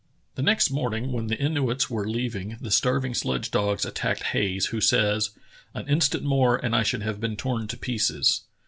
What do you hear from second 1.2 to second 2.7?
the Inuits were leaving